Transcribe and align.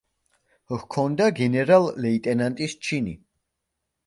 ჰქონდა 0.79 1.27
გენერალ-ლეიტენანტის 1.41 2.75
ჩინი. 2.89 3.15